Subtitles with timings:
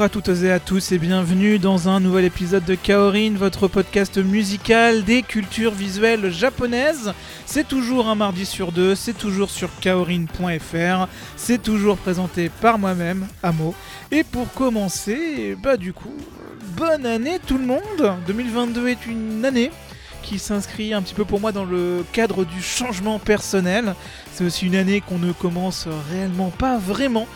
[0.00, 3.68] Bonjour à toutes et à tous et bienvenue dans un nouvel épisode de Kaorin, votre
[3.68, 7.12] podcast musical des cultures visuelles japonaises.
[7.44, 11.06] C'est toujours un mardi sur deux, c'est toujours sur kaorin.fr,
[11.36, 13.74] c'est toujours présenté par moi-même, Amo.
[14.10, 16.16] Et pour commencer, bah du coup,
[16.78, 19.70] bonne année tout le monde 2022 est une année
[20.22, 23.94] qui s'inscrit un petit peu pour moi dans le cadre du changement personnel.
[24.32, 27.26] C'est aussi une année qu'on ne commence réellement pas vraiment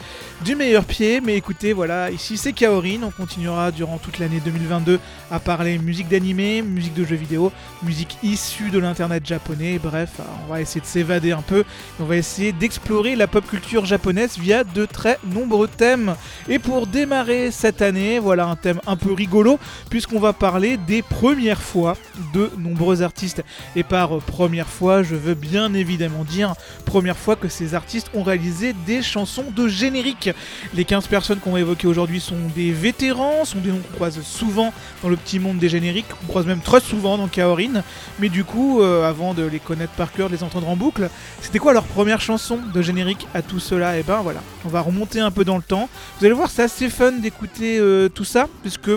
[0.42, 1.20] du meilleur pied.
[1.20, 3.02] Mais écoutez, voilà, ici c'est Kaorin.
[3.02, 7.52] On continuera durant toute l'année 2022 à parler musique d'animé, musique de jeux vidéo,
[7.82, 9.78] musique issue de l'internet japonais.
[9.82, 11.64] Bref, on va essayer de s'évader un peu.
[12.00, 16.14] On va essayer d'explorer la pop culture japonaise via de très nombreux thèmes.
[16.48, 19.58] Et pour démarrer cette année, voilà un thème un peu rigolo,
[19.90, 21.96] puisqu'on va parler des premières fois
[22.32, 23.42] de nombreux artistes.
[23.76, 28.22] Et par première fois, je veux bien évidemment dire première fois que ces artistes ont
[28.22, 30.30] réalisé des chansons de générique.
[30.74, 34.20] Les 15 personnes qu'on va évoquer aujourd'hui sont des vétérans, sont des noms qu'on croise
[34.22, 37.82] souvent dans le petit monde des génériques, qu'on croise même très souvent dans Kaorin.
[38.18, 41.08] Mais du coup, euh, avant de les connaître par cœur, de les entendre en boucle,
[41.40, 43.98] c'était quoi leur première chanson de générique à tout cela?
[43.98, 45.88] Et ben voilà, on va remonter un peu dans le temps.
[46.18, 48.90] Vous allez voir, c'est assez fun d'écouter euh, tout ça, puisque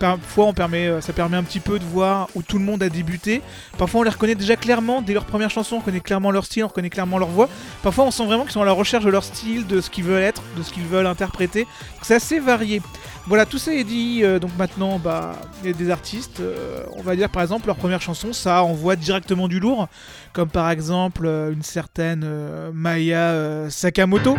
[0.00, 3.42] parfois euh, ça permet un petit peu de voir où tout le monde a débuté.
[3.78, 6.64] Parfois on les reconnaît déjà clairement dès leur première chanson, on connaît clairement leur style,
[6.64, 7.48] on reconnaît clairement leur voix.
[7.82, 10.04] Parfois on sent vraiment qu'ils sont à la recherche de leur style, de ce qu'ils
[10.04, 11.66] veulent être, de ce qu'ils veulent interpréter.
[12.02, 12.82] C'est assez varié.
[13.26, 14.20] Voilà, tout ça est dit.
[14.24, 16.40] euh, donc maintenant, bah, des artistes.
[16.40, 19.88] euh, on va dire par exemple leur première chanson, ça envoie directement du lourd,
[20.32, 22.26] comme par exemple une certaine
[22.72, 24.36] Maya Sakamoto.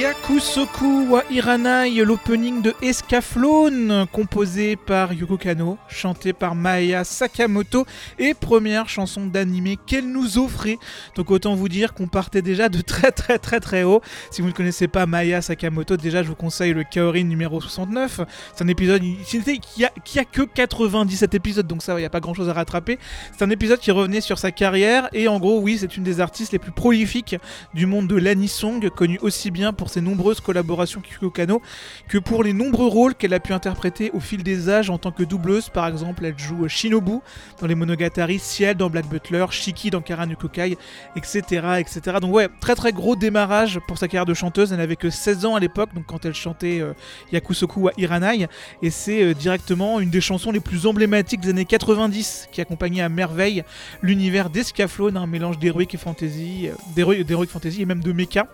[0.00, 7.84] Yakusoku wa Iranai, l'opening de Escaflowne, composé par Yoko Kano, chanté par Maya Sakamoto,
[8.18, 10.78] et première chanson d'animé qu'elle nous offrait.
[11.16, 14.00] Donc autant vous dire qu'on partait déjà de très très très très haut.
[14.30, 18.22] Si vous ne connaissez pas Maya Sakamoto, déjà je vous conseille le Kaorin numéro 69.
[18.54, 22.10] C'est un épisode qui a, qui a que 97 épisodes, donc ça, il n'y a
[22.10, 22.98] pas grand chose à rattraper.
[23.36, 26.20] C'est un épisode qui revenait sur sa carrière, et en gros, oui, c'est une des
[26.20, 27.36] artistes les plus prolifiques
[27.74, 31.60] du monde de l'anisong, connue aussi bien pour ses nombreuses collaborations avec Yoko Kano
[32.08, 35.12] que pour les nombreux rôles qu'elle a pu interpréter au fil des âges en tant
[35.12, 35.68] que doubleuse.
[35.68, 37.18] Par exemple, elle joue Shinobu
[37.60, 40.76] dans les Monogatari, Ciel dans Black Butler, Shiki dans Kara Kokai,
[41.16, 41.40] etc.,
[41.78, 42.18] etc.
[42.20, 44.72] Donc ouais, très très gros démarrage pour sa carrière de chanteuse.
[44.72, 46.92] Elle n'avait que 16 ans à l'époque, donc quand elle chantait euh,
[47.32, 48.48] Yakusoku wa Iranai,
[48.82, 53.02] et c'est euh, directement une des chansons les plus emblématiques des années 90 qui accompagnait
[53.02, 53.64] à merveille
[54.02, 58.46] l'univers d'Escaflowne, un mélange d'héroïque et fantasy, euh, d'héroïque fantasy et même de mecha.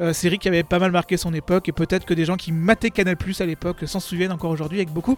[0.00, 2.52] Euh, série qui avait pas mal marqué son époque et peut-être que des gens qui
[2.52, 5.16] mataient Canal Plus à l'époque s'en souviennent encore aujourd'hui avec beaucoup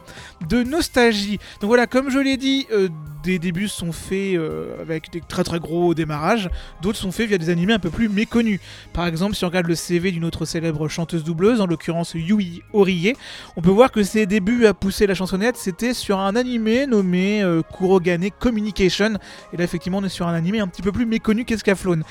[0.49, 1.39] de nostalgie.
[1.61, 2.89] Donc voilà, comme je l'ai dit, euh,
[3.23, 6.49] des débuts sont faits euh, avec des très très gros démarrages,
[6.81, 8.61] d'autres sont faits via des animés un peu plus méconnus.
[8.95, 12.63] Par exemple, si on regarde le CV d'une autre célèbre chanteuse doubleuse, en l'occurrence Yui
[12.73, 13.13] Horie,
[13.57, 17.43] on peut voir que ses débuts à pousser la chansonnette, c'était sur un animé nommé
[17.43, 19.19] euh, Kurogane Communication.
[19.53, 22.03] Et là, effectivement, on est sur un animé un petit peu plus méconnu qu'Escaflowne.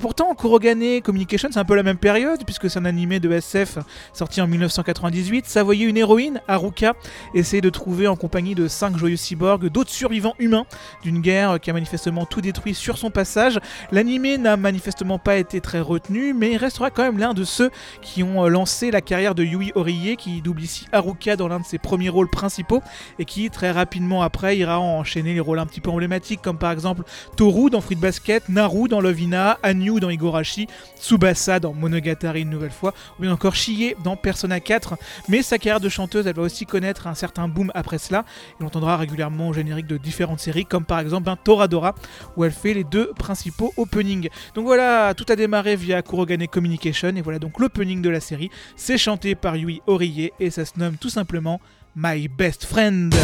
[0.00, 3.78] Pourtant, Kurogane Communication, c'est un peu la même période, puisque c'est un animé de SF
[4.12, 5.46] sorti en 1998.
[5.46, 6.94] Ça voyait une héroïne, Haruka,
[7.34, 10.64] essayer de trouver en compagnie de cinq joyeux cyborgs d'autres survivants humains
[11.02, 13.60] d'une guerre qui a manifestement tout détruit sur son passage.
[13.92, 17.70] L'animé n'a manifestement pas été très retenu, mais il restera quand même l'un de ceux
[18.00, 21.60] qui ont euh, lancé la carrière de Yui Horie, qui double ici Haruka dans l'un
[21.60, 22.82] de ses premiers rôles principaux,
[23.18, 26.72] et qui très rapidement après ira enchaîner les rôles un petit peu emblématiques, comme par
[26.72, 27.02] exemple
[27.36, 30.66] Toru dans Fruit Basket, Naru dans Lovina, Anyu dans Igorashi,
[30.98, 34.96] Tsubasa dans Monogatari une nouvelle fois, ou bien encore Chie dans Persona 4.
[35.28, 38.24] Mais sa carrière de chanteuse, elle va aussi connaître un certain boom après cela,
[38.60, 41.94] et entendra régulièrement au générique de différentes séries, comme par exemple un Toradora,
[42.36, 44.28] où elle fait les deux principaux openings.
[44.54, 48.50] Donc voilà, tout a démarré via Kurogane Communication, et voilà donc l'opening de la série.
[48.76, 51.60] C'est chanté par Yui Horie, et ça se nomme tout simplement
[51.94, 53.14] My Best Friend.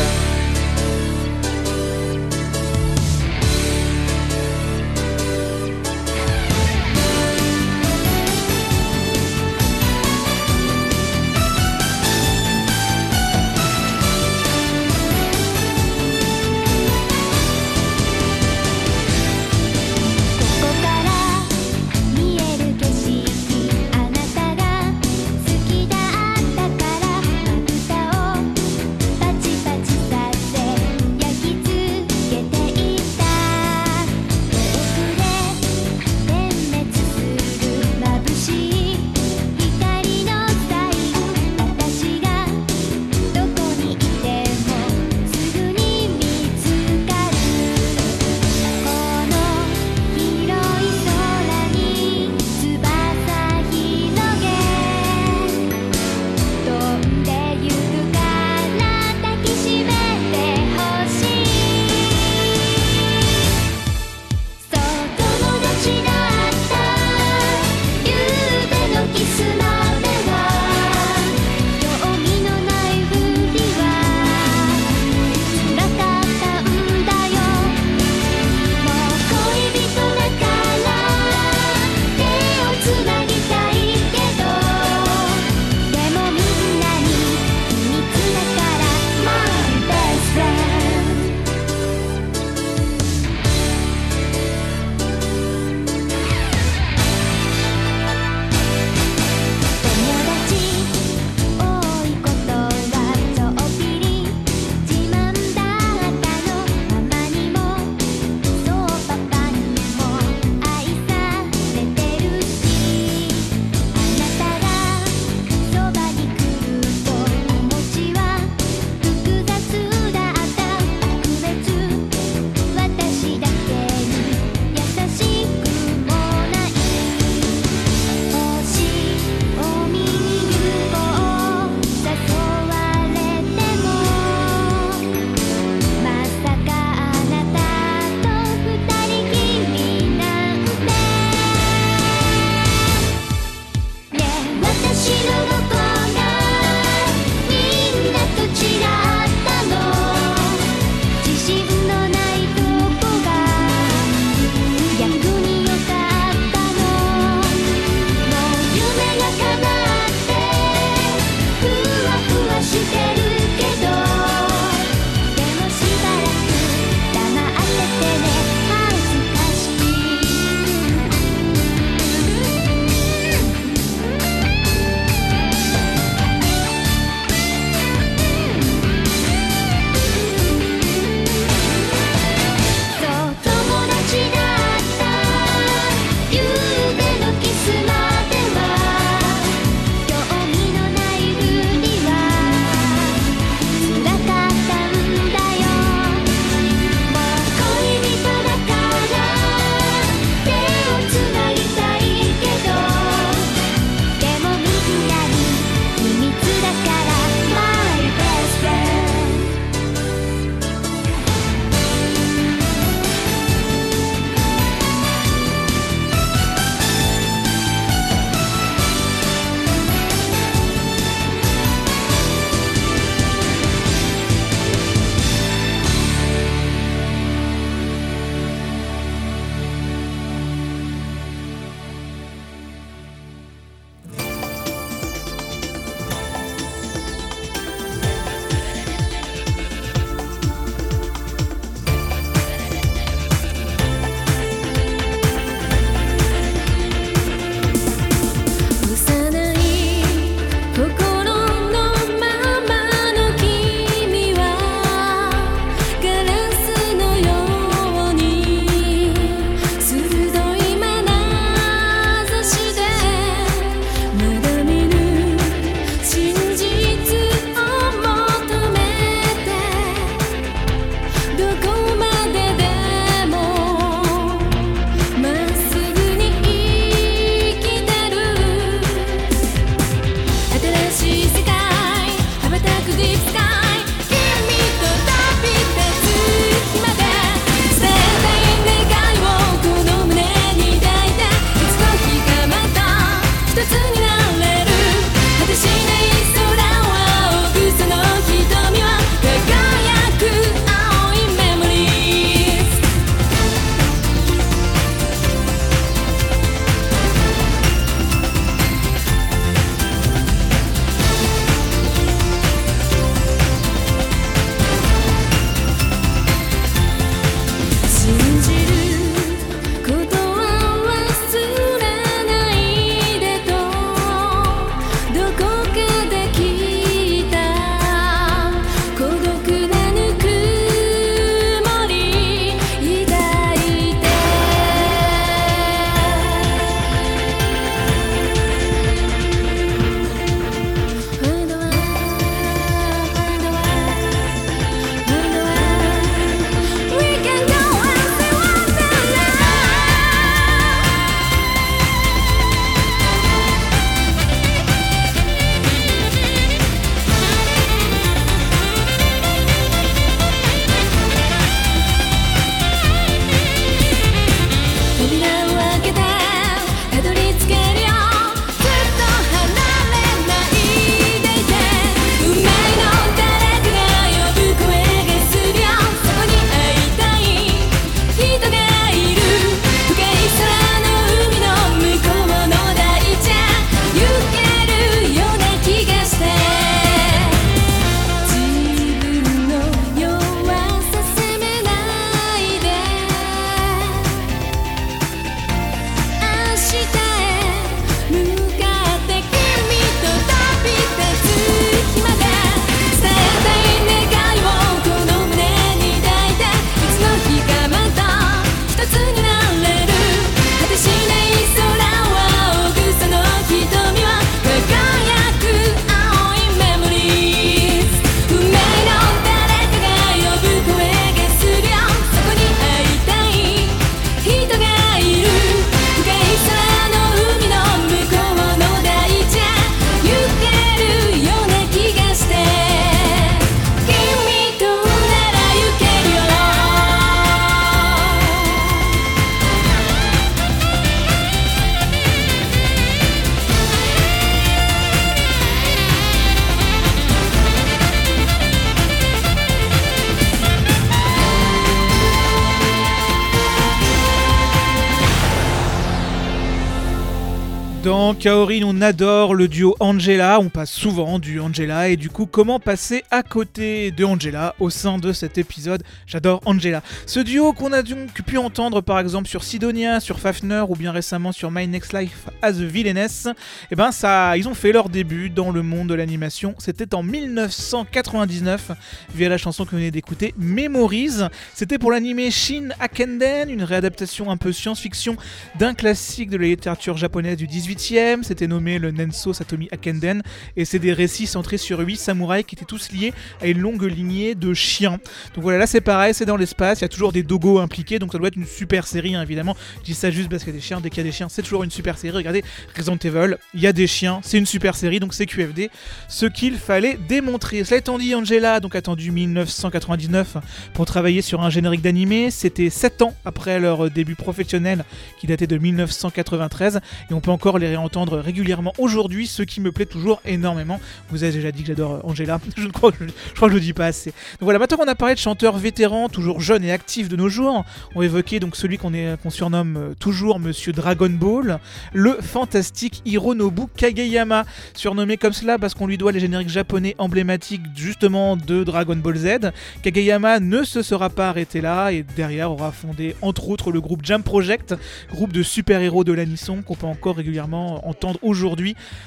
[458.82, 463.22] Adore le duo Angela, on passe souvent du Angela, et du coup, comment passer à
[463.22, 465.84] côté de Angela au sein de cet épisode?
[466.06, 466.82] J'adore Angela.
[467.06, 470.90] Ce duo qu'on a donc pu entendre par exemple sur Sidonia, sur Fafner, ou bien
[470.90, 473.28] récemment sur My Next Life as a Villainess,
[473.70, 476.54] et ben ça, ils ont fait leur début dans le monde de l'animation.
[476.58, 478.72] C'était en 1999
[479.14, 481.28] via la chanson que vous venez d'écouter, Memories.
[481.54, 485.16] C'était pour l'animé Shin Akenden, une réadaptation un peu science-fiction
[485.58, 488.22] d'un classique de la littérature japonaise du 18e.
[488.24, 490.22] C'était nommé le Nenso Satomi Akenden
[490.56, 493.82] et c'est des récits centrés sur 8 samouraïs qui étaient tous liés à une longue
[493.84, 494.98] lignée de chiens.
[495.34, 497.98] Donc voilà, là c'est pareil, c'est dans l'espace, il y a toujours des dogos impliqués,
[497.98, 499.56] donc ça doit être une super série hein, évidemment.
[499.80, 501.12] Je dis ça juste parce qu'il y a des chiens, dès qu'il y a des
[501.12, 502.16] chiens, c'est toujours une super série.
[502.16, 502.44] Regardez
[502.76, 505.70] Resident Evil, il y a des chiens, c'est une super série, donc c'est QFD,
[506.08, 507.64] ce qu'il fallait démontrer.
[507.64, 510.36] Cela étant dit, Angela, donc attendu 1999
[510.74, 514.84] pour travailler sur un générique d'animé, c'était 7 ans après leur début professionnel
[515.18, 519.72] qui datait de 1993 et on peut encore les réentendre régulièrement aujourd'hui, ce qui me
[519.72, 520.80] plaît toujours énormément.
[521.10, 523.64] Vous avez déjà dit que j'adore Angela, je, crois, je, je crois que je le
[523.64, 524.10] dis pas assez.
[524.10, 527.28] Donc voilà, maintenant qu'on a parlé de chanteurs vétérans, toujours jeunes et actifs de nos
[527.28, 531.58] jours, on évoquer donc celui qu'on surnomme euh, toujours Monsieur Dragon Ball,
[531.92, 537.62] le fantastique Hironobu Kageyama, surnommé comme cela parce qu'on lui doit les génériques japonais emblématiques
[537.76, 539.50] justement de Dragon Ball Z.
[539.82, 544.04] Kageyama ne se sera pas arrêté là et derrière aura fondé entre autres le groupe
[544.04, 544.74] Jam Project,
[545.10, 548.51] groupe de super-héros de l'anisson qu'on peut encore régulièrement entendre aujourd'hui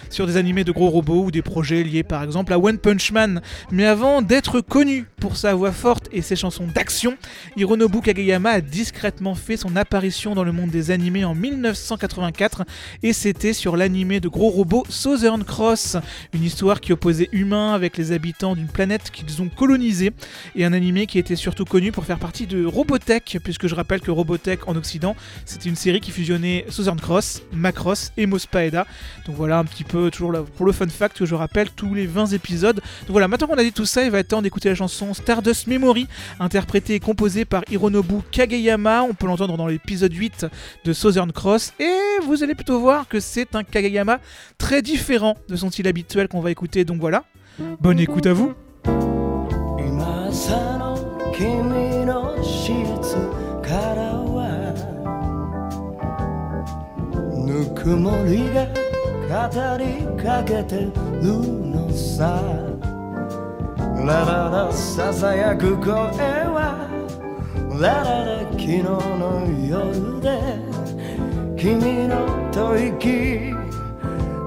[0.09, 3.11] sur des animés de gros robots ou des projets liés par exemple à One Punch
[3.11, 3.41] Man.
[3.71, 7.17] Mais avant d'être connu pour sa voix forte et ses chansons d'action,
[7.57, 12.63] Hironobu Kageyama a discrètement fait son apparition dans le monde des animés en 1984
[13.03, 15.97] et c'était sur l'animé de gros robots Southern Cross,
[16.33, 20.11] une histoire qui opposait humains avec les habitants d'une planète qu'ils ont colonisée
[20.55, 24.01] et un animé qui était surtout connu pour faire partie de Robotech, puisque je rappelle
[24.01, 25.15] que Robotech en Occident,
[25.45, 28.85] c'était une série qui fusionnait Southern Cross, Macross et Mospaeda.
[29.26, 31.94] Donc voilà un petit peu toujours là, pour le fun fact que je rappelle tous
[31.94, 32.76] les 20 épisodes.
[32.76, 35.14] Donc voilà, maintenant qu'on a dit tout ça, il va être temps d'écouter la chanson
[35.14, 36.06] Stardust Memory,
[36.38, 39.02] interprétée et composée par Hironobu Kageyama.
[39.02, 40.46] On peut l'entendre dans l'épisode 8
[40.84, 44.20] de Southern Cross et vous allez plutôt voir que c'est un Kageyama
[44.58, 46.84] très différent de son style habituel qu'on va écouter.
[46.84, 47.24] Donc voilà,
[47.80, 48.54] bonne écoute à vous.
[50.00, 50.96] 今さの
[51.36, 53.16] 君のシーツ
[53.60, 54.72] からは
[57.36, 58.83] ぬくもりが語
[59.77, 62.41] りかけてるのさ。
[64.05, 66.87] ラララささやく声は
[67.79, 70.29] ラララ昨日の夜で
[71.57, 73.51] 君の吐息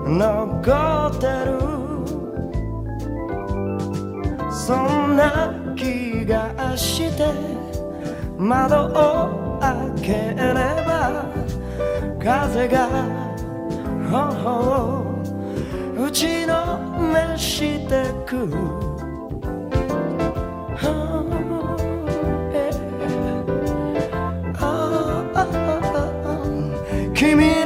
[0.07, 1.59] 残ってる。
[4.53, 7.33] そんな気がして
[8.37, 10.45] 窓を開けれ
[10.87, 11.25] ば
[12.23, 13.38] 風が
[14.11, 15.05] 頬
[15.97, 16.79] 打ちの
[17.13, 18.49] めしてく
[27.15, 27.58] 君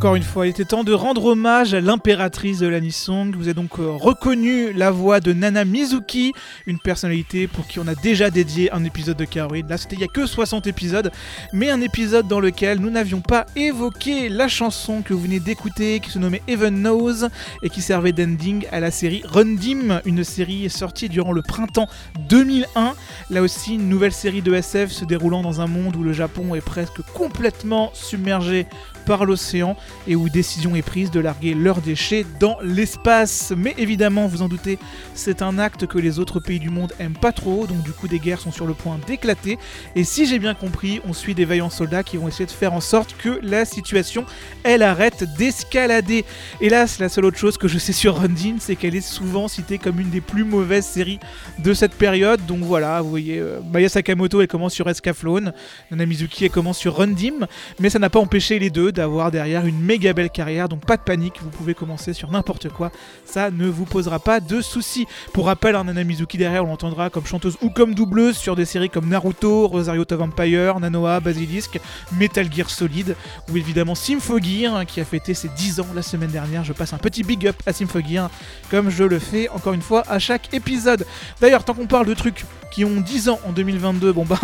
[0.04, 3.34] Encore une fois, il était temps de rendre hommage à l'impératrice de l'anisong.
[3.38, 6.34] Vous avez donc euh, reconnu la voix de Nana Mizuki,
[6.68, 9.62] une personnalité pour qui on a déjà dédié un épisode de Kaorin.
[9.70, 11.10] Là, c'était il y a que 60 épisodes,
[11.54, 16.02] mais un épisode dans lequel nous n'avions pas évoqué la chanson que vous venez d'écouter,
[16.02, 17.30] qui se nommait Even Knows
[17.62, 21.88] et qui servait d'ending à la série Rundim, une série sortie durant le printemps
[22.28, 22.96] 2001.
[23.30, 26.56] Là aussi, une nouvelle série de SF se déroulant dans un monde où le Japon
[26.56, 28.68] est presque complètement submergé
[29.06, 29.76] par l'océan
[30.08, 33.54] et où décision est prise de larguer leurs déchets dans l'espace.
[33.56, 34.80] Mais évidemment, vous en doutez,
[35.14, 38.08] c'est un acte que les autres pays du monde aiment pas trop, donc du coup
[38.08, 39.58] des guerres sont sur le point d'éclater.
[39.96, 42.74] Et si j'ai bien compris, on suit des vaillants soldats qui vont essayer de faire
[42.74, 44.26] en sorte que la situation,
[44.64, 46.26] elle arrête d'escalader.
[46.62, 49.78] Hélas, la seule autre chose que je sais sur Rundin, c'est qu'elle est souvent citée
[49.78, 51.20] comme une des plus mauvaises séries
[51.60, 52.46] de cette période.
[52.46, 55.54] Donc voilà, vous voyez, euh, Maya Sakamoto, elle commence sur Escaflowne,
[55.92, 57.48] Nana Mizuki, elle commence sur Rundim,
[57.80, 60.98] mais ça n'a pas empêché les deux d'avoir derrière une méga belle carrière, donc pas
[60.98, 62.92] de panique, vous pouvez commencer sur n'importe quoi,
[63.26, 65.08] ça ne vous posera pas de soucis.
[65.34, 68.66] Pour rappel, un Nana Mizuki derrière, on l'entendra comme chanteuse ou comme doubleuse sur des
[68.66, 71.80] séries comme Naruto, Rosario to Vampire, Nanoa, Basilisk,
[72.18, 73.16] Metal Gear Solid,
[73.52, 76.64] ou évidemment Symphogear, hein, qui a fêté ses 10 ans la semaine dernière.
[76.64, 78.30] Je passe un petit big up à Symphogear,
[78.70, 81.06] comme je le fais encore une fois à chaque épisode.
[81.42, 84.40] D'ailleurs, tant qu'on parle de trucs qui ont 10 ans en 2022, bon bah...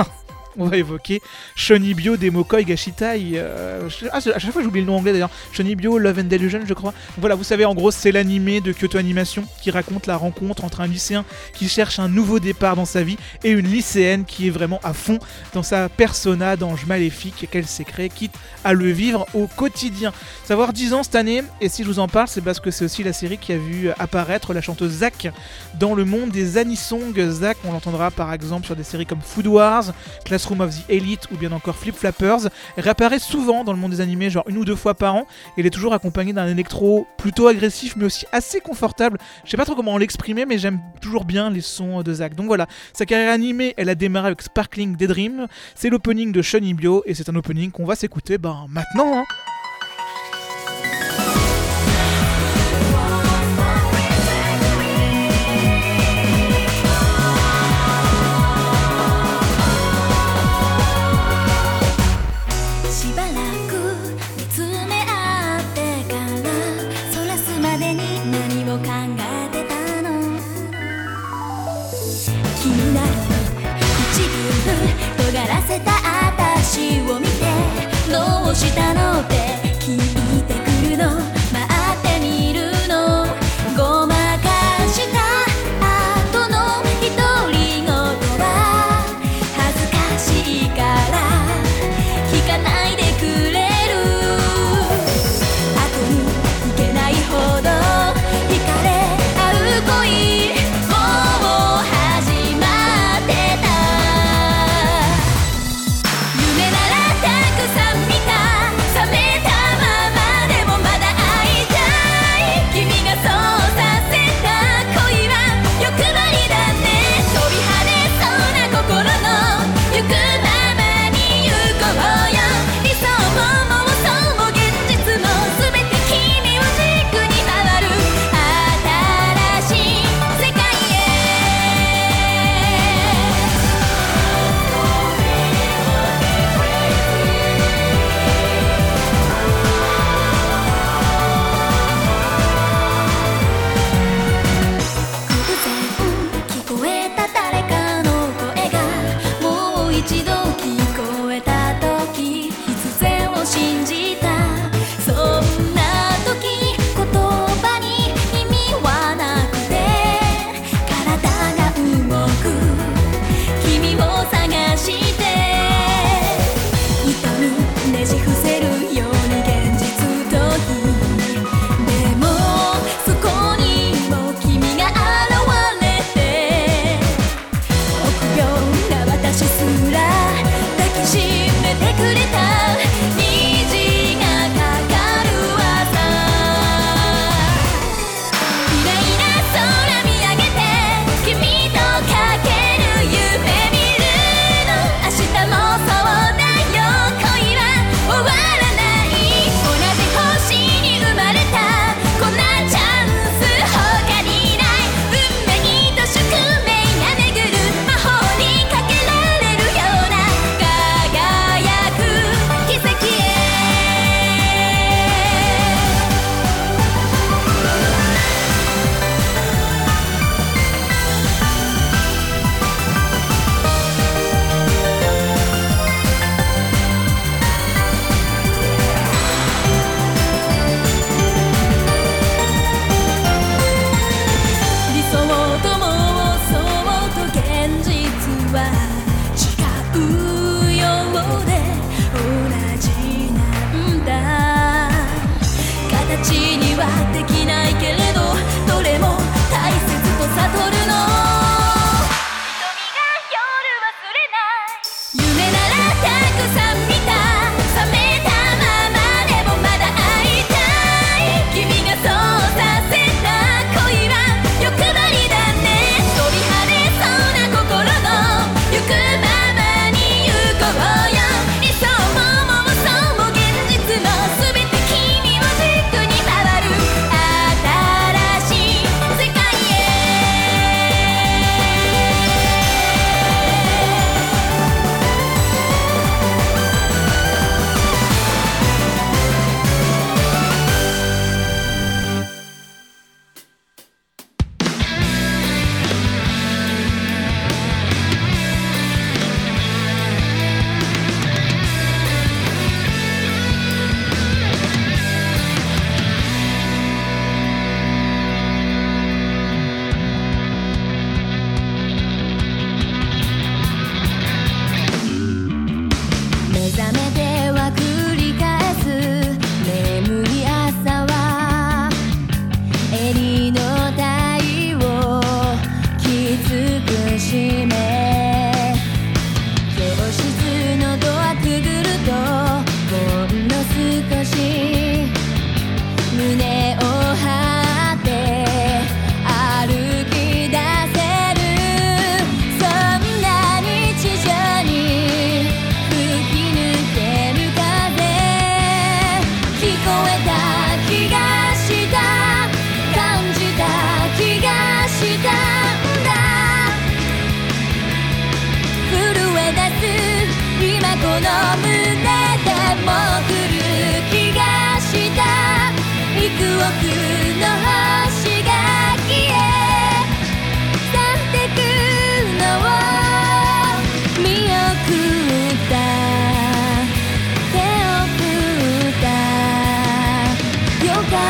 [0.59, 1.21] On va évoquer
[1.55, 3.31] Shonibyo Demokoi Gashitai.
[3.35, 5.29] euh, ah, à chaque fois j'oublie le nom anglais d'ailleurs.
[5.53, 6.93] Shonibyo Love and Delusion, je crois.
[7.17, 10.81] Voilà, vous savez, en gros, c'est l'animé de Kyoto Animation qui raconte la rencontre entre
[10.81, 14.49] un lycéen qui cherche un nouveau départ dans sa vie et une lycéenne qui est
[14.49, 15.19] vraiment à fond
[15.53, 18.33] dans sa persona d'ange maléfique qu'elle s'est créée, quitte
[18.65, 20.11] à le vivre au quotidien.
[20.43, 22.83] Savoir 10 ans cette année, et si je vous en parle, c'est parce que c'est
[22.83, 25.31] aussi la série qui a vu apparaître la chanteuse Zack
[25.79, 27.17] dans le monde des anisong.
[27.29, 29.93] Zack, on l'entendra par exemple sur des séries comme Food Wars,
[30.25, 32.49] Classroom Classroom of the Elite ou bien encore Flip Flappers.
[32.77, 35.27] Réapparaît souvent dans le monde des animés, genre une ou deux fois par an.
[35.55, 39.19] Et elle est toujours accompagnée d'un électro plutôt agressif mais aussi assez confortable.
[39.45, 42.35] Je sais pas trop comment l'exprimer, mais j'aime toujours bien les sons de Zack.
[42.35, 45.47] Donc voilà, sa carrière animée, elle a démarré avec Sparkling Daydream.
[45.75, 49.19] C'est l'opening de Shonibyo et c'est un opening qu'on va s'écouter ben, maintenant.
[49.19, 49.23] hein.
[62.99, 63.28] 羁绊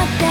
[0.03, 0.28] って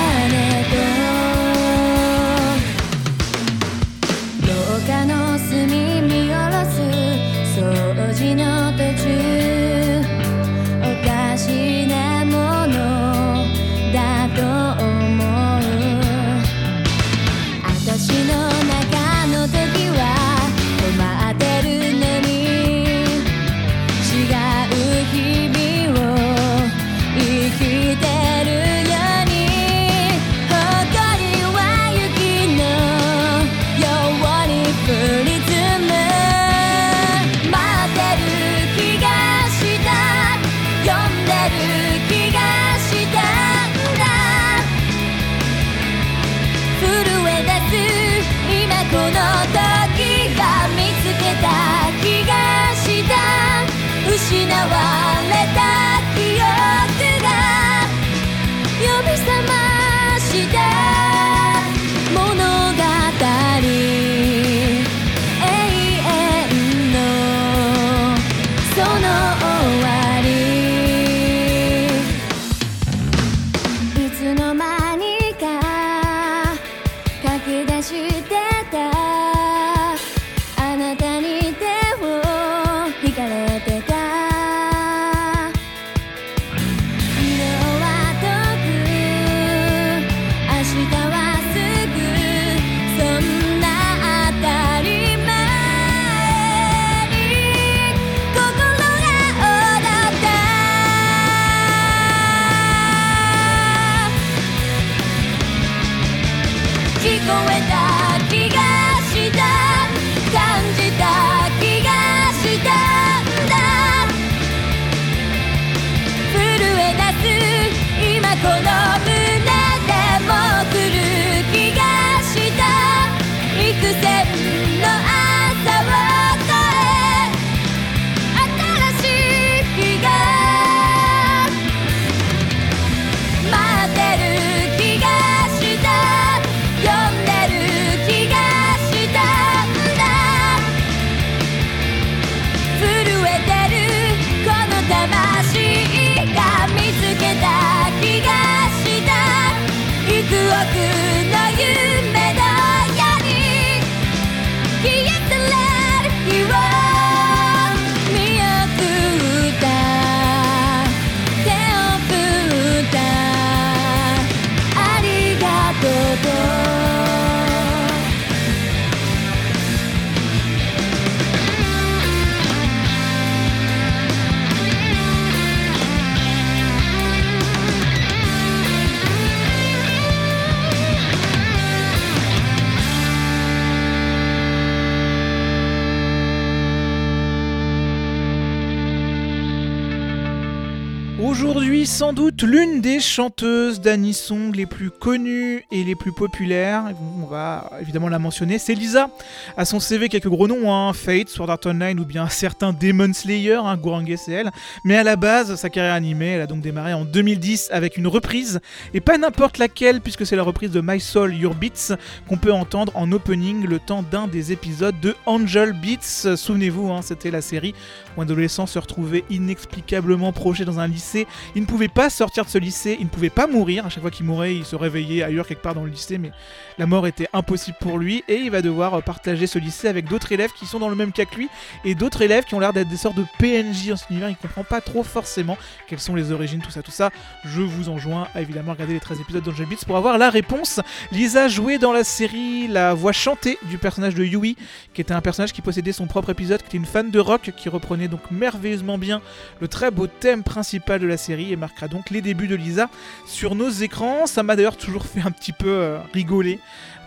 [191.98, 196.84] sans doute l'une des chanteuses d'Anisong les plus connues et les plus populaires.
[197.20, 199.10] On va évidemment la mentionner, c'est Lisa.
[199.56, 202.72] À son CV, quelques gros noms, hein, Fate, Sword Art Online ou bien un certain
[202.72, 204.52] Demon Slayer, hein, Gourangue CL.
[204.84, 208.06] Mais à la base, sa carrière animée, elle a donc démarré en 2010 avec une
[208.06, 208.60] reprise,
[208.94, 211.96] et pas n'importe laquelle, puisque c'est la reprise de My Soul Your Beats
[212.28, 216.36] qu'on peut entendre en opening le temps d'un des épisodes de Angel Beats.
[216.36, 217.74] Souvenez-vous, hein, c'était la série
[218.16, 221.26] où un adolescent se retrouvait inexplicablement projeté dans un lycée.
[221.56, 223.86] Il ne pouvait pas sortir de ce lycée, il ne pouvait pas mourir.
[223.86, 226.30] À chaque fois qu'il mourait, il se réveillait ailleurs quelque part dans le lycée, mais
[226.78, 230.06] la mort était impossible pour lui et il va devoir euh, partager ce lycée avec
[230.06, 231.48] d'autres élèves qui sont dans le même cas que lui
[231.84, 234.30] et d'autres élèves qui ont l'air d'être des sortes de PNJ en cet univers.
[234.30, 237.10] Il comprend pas trop forcément quelles sont les origines, tout ça, tout ça.
[237.44, 240.80] Je vous enjoins à évidemment regarder les 13 épisodes d'Angel Beats pour avoir la réponse.
[241.12, 244.56] Lisa jouait dans la série la voix chantée du personnage de Yui,
[244.94, 247.52] qui était un personnage qui possédait son propre épisode, qui était une fan de rock,
[247.56, 249.20] qui reprenait donc merveilleusement bien
[249.60, 251.56] le très beau thème principal de la série et
[251.86, 252.90] donc les débuts de Lisa
[253.26, 254.26] sur nos écrans.
[254.26, 256.58] Ça m'a d'ailleurs toujours fait un petit peu euh, rigoler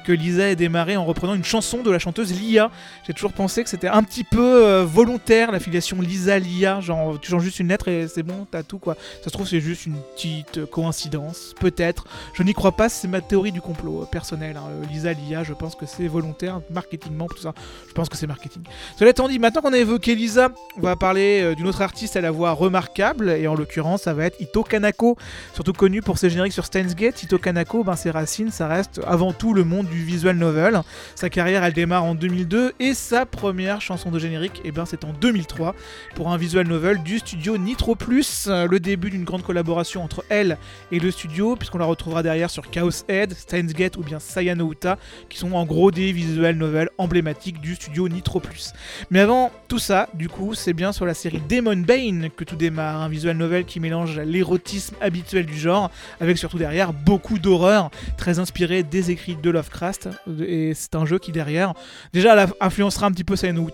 [0.05, 2.71] que Lisa ait démarré en reprenant une chanson de la chanteuse Lia.
[3.05, 7.29] J'ai toujours pensé que c'était un petit peu euh, volontaire la filiation Lisa-Lia, genre tu
[7.31, 8.95] changes juste une lettre et c'est bon, t'as tout quoi.
[9.23, 12.05] Ça se trouve c'est juste une petite euh, coïncidence, peut-être.
[12.33, 14.57] Je n'y crois pas, c'est ma théorie du complot euh, personnel.
[14.57, 14.87] hein.
[14.91, 17.53] Lisa-Lia, je pense que c'est volontaire, marketingment, tout ça.
[17.87, 18.63] Je pense que c'est marketing.
[18.97, 22.21] Cela étant dit, maintenant qu'on a évoqué Lisa, on va parler d'une autre artiste à
[22.21, 25.17] la voix remarquable, et en l'occurrence, ça va être Ito Kanako,
[25.53, 27.21] surtout connu pour ses génériques sur Steins Gate.
[27.23, 30.81] Ito Kanako, ben, ses racines, ça reste avant tout le monde du visual novel.
[31.15, 35.03] Sa carrière, elle démarre en 2002, et sa première chanson de générique, eh ben, c'est
[35.03, 35.75] en 2003,
[36.15, 40.57] pour un visual novel du studio Nitro Plus, le début d'une grande collaboration entre elle
[40.91, 44.71] et le studio, puisqu'on la retrouvera derrière sur Chaos Head, Steins Gate ou bien Sayano
[44.71, 44.97] Uta,
[45.29, 48.73] qui sont en gros des visual novels emblématiques du studio Nitro Plus.
[49.09, 52.55] Mais avant tout ça, du coup, c'est bien sur la série Demon Bane que tout
[52.55, 57.91] démarre, un visual novel qui mélange l'érotisme habituel du genre, avec surtout derrière beaucoup d'horreur,
[58.17, 59.80] très inspiré des écrits de Lovecraft,
[60.39, 61.73] et c'est un jeu qui derrière,
[62.13, 63.67] déjà influencera un petit peu Sayano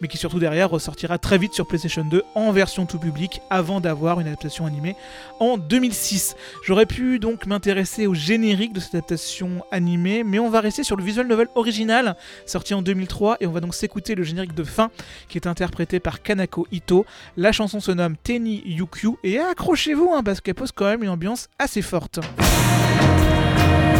[0.00, 3.80] mais qui surtout derrière ressortira très vite sur PlayStation 2 en version tout public, avant
[3.80, 4.96] d'avoir une adaptation animée
[5.40, 6.36] en 2006.
[6.64, 10.96] J'aurais pu donc m'intéresser au générique de cette adaptation animée, mais on va rester sur
[10.96, 14.64] le visual novel original, sorti en 2003, et on va donc s'écouter le générique de
[14.64, 14.90] fin,
[15.28, 17.04] qui est interprété par Kanako Ito.
[17.36, 21.10] La chanson se nomme Teni Yukyu, et accrochez-vous, hein, parce qu'elle pose quand même une
[21.10, 23.91] ambiance assez forte.「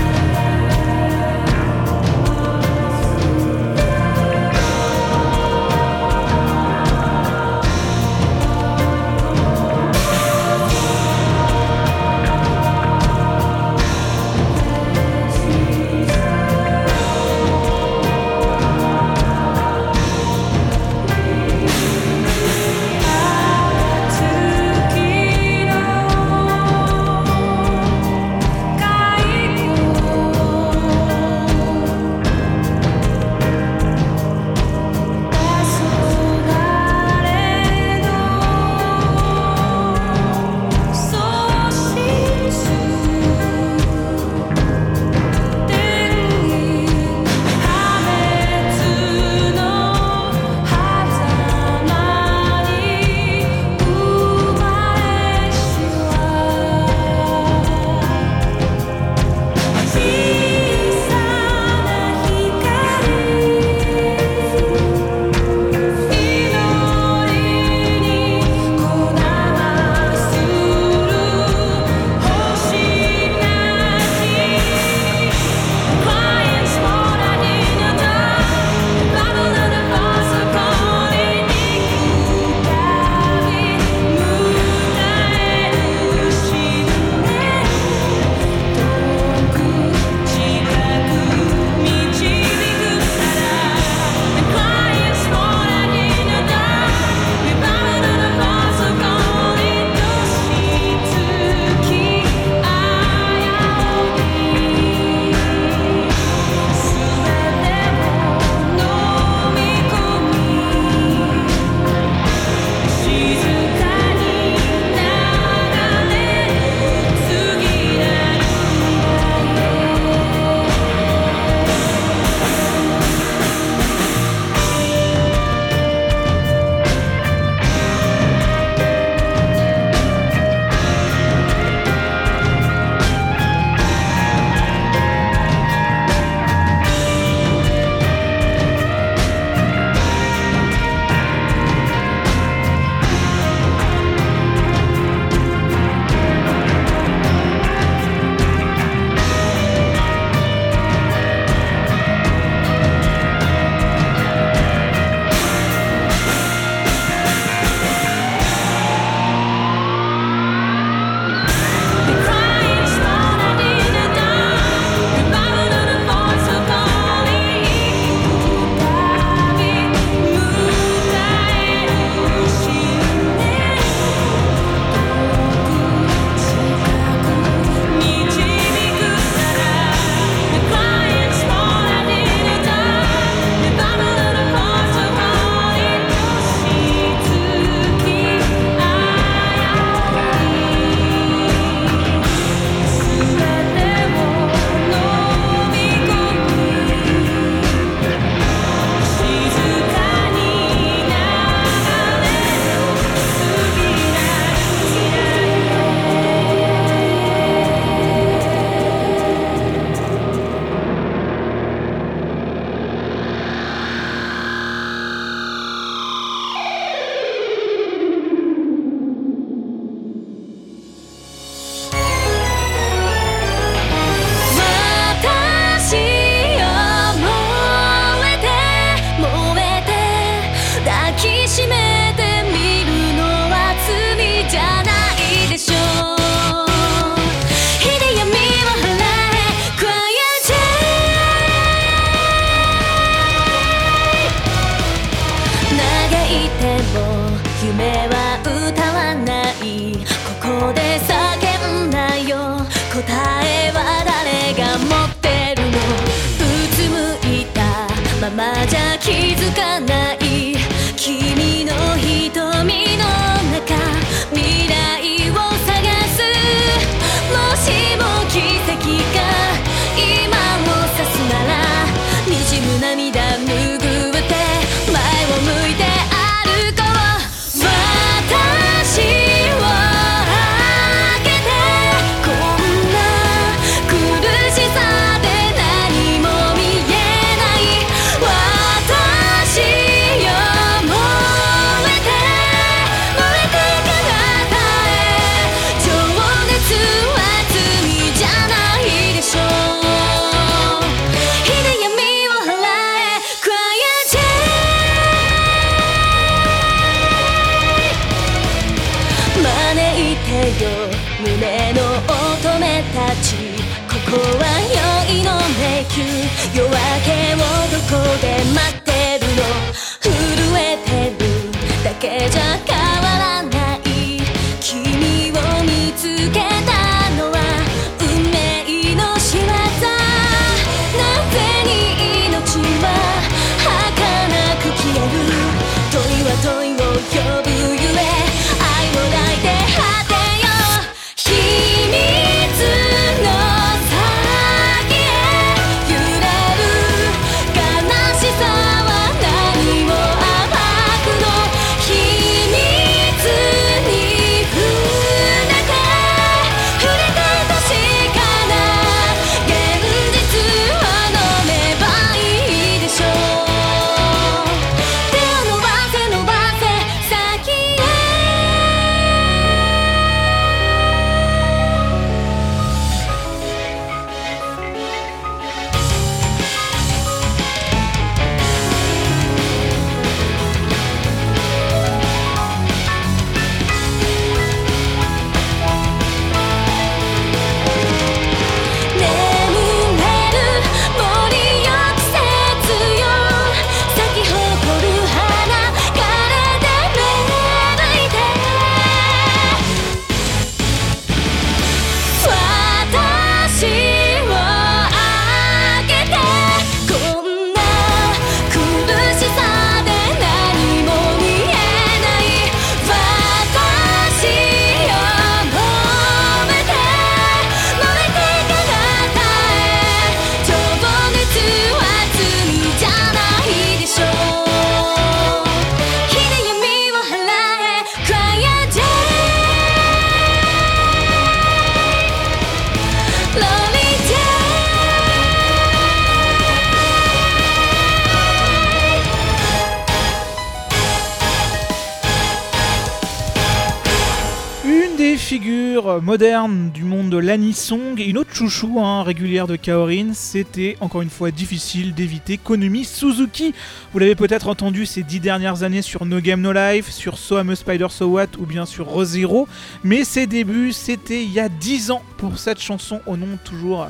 [447.71, 453.55] une autre chouchou hein, régulière de Kaorin, c'était encore une fois difficile d'éviter Konami Suzuki.
[453.93, 457.39] Vous l'avez peut-être entendu ces dix dernières années sur No Game No Life, sur So
[457.39, 459.47] I'm Spider So What ou bien sur ReZero,
[459.85, 463.89] mais ses débuts c'était il y a 10 ans pour cette chanson au nom toujours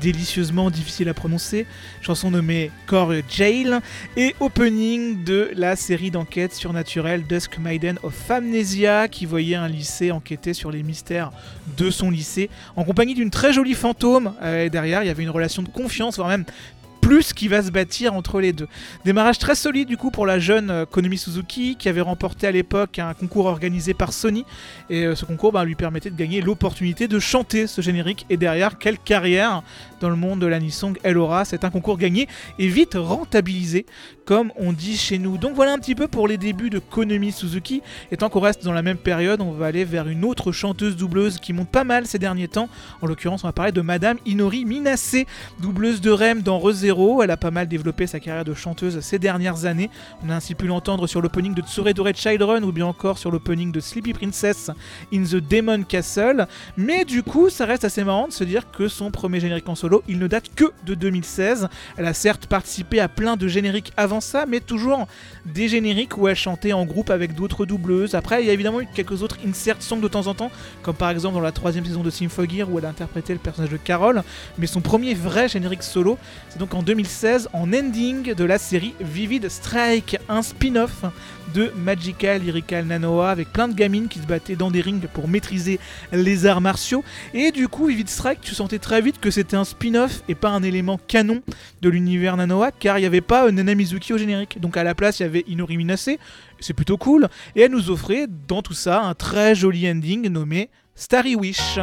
[0.00, 1.66] délicieusement difficile à prononcer,
[2.00, 3.80] chanson nommée Core Jail,
[4.16, 10.10] et opening de la série d'enquête surnaturelle Dusk Maiden of Amnesia, qui voyait un lycée
[10.10, 11.32] enquêter sur les mystères
[11.76, 14.34] de son lycée, en compagnie d'une très jolie fantôme.
[14.42, 16.44] Euh, derrière, il y avait une relation de confiance, voire même
[17.06, 18.66] plus qui va se bâtir entre les deux.
[19.04, 22.50] Démarrage très solide du coup pour la jeune euh, Konami Suzuki qui avait remporté à
[22.50, 24.44] l'époque un concours organisé par Sony.
[24.90, 28.26] Et euh, ce concours bah, lui permettait de gagner l'opportunité de chanter ce générique.
[28.28, 29.62] Et derrière quelle carrière
[30.00, 32.26] dans le monde de l'anisong elle aura, c'est un concours gagné
[32.58, 33.86] et vite rentabilisé
[34.26, 35.38] comme on dit chez nous.
[35.38, 37.82] Donc voilà un petit peu pour les débuts de Konami Suzuki.
[38.10, 40.96] Et tant qu'on reste dans la même période on va aller vers une autre chanteuse
[40.96, 42.68] doubleuse qui monte pas mal ces derniers temps,
[43.00, 45.18] en l'occurrence on va parler de Madame Inori Minase,
[45.60, 46.58] doubleuse de Rem dans
[46.96, 49.90] Elle a pas mal développé sa carrière de chanteuse ces dernières années.
[50.24, 53.70] On a ainsi pu l'entendre sur l'opening de Tsuredore Children ou bien encore sur l'opening
[53.70, 54.70] de Sleepy Princess
[55.12, 56.46] in the Demon Castle.
[56.78, 59.74] Mais du coup, ça reste assez marrant de se dire que son premier générique en
[59.74, 61.68] solo, il ne date que de 2016.
[61.98, 65.06] Elle a certes participé à plein de génériques avant ça, mais toujours
[65.52, 68.14] des génériques où elle chantait en groupe avec d'autres doubleuses.
[68.14, 70.50] Après, il y a évidemment eu quelques autres insert songs de temps en temps,
[70.82, 73.76] comme par exemple dans la troisième saison de Symphogear où elle interprétait le personnage de
[73.76, 74.22] Carol.
[74.58, 76.18] Mais son premier vrai générique solo,
[76.48, 81.04] c'est donc en 2016, en ending de la série Vivid Strike, un spin-off
[81.54, 85.28] de Magical Lyrical Nanoa avec plein de gamines qui se battaient dans des rings pour
[85.28, 85.78] maîtriser
[86.12, 87.04] les arts martiaux.
[87.34, 90.50] Et du coup, Vivid Strike, tu sentais très vite que c'était un spin-off et pas
[90.50, 91.42] un élément canon
[91.82, 94.60] de l'univers Nanoa, car il n'y avait pas euh, Nana Mizuki au générique.
[94.60, 96.10] Donc à la place, il y avait Inori Minase,
[96.60, 100.70] c'est plutôt cool, et elle nous offrait dans tout ça un très joli ending nommé
[100.94, 101.78] Starry Wish.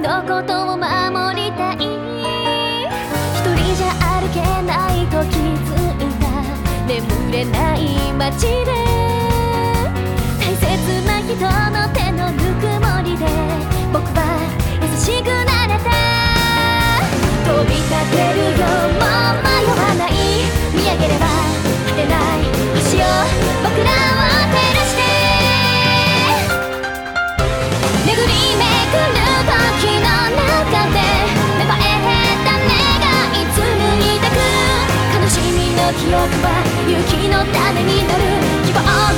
[0.00, 1.76] のことを守りたい。
[1.76, 3.86] 一人じゃ
[4.20, 6.24] 歩けないと気づいた。
[6.86, 8.67] 眠れない街で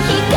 [0.00, 0.31] 日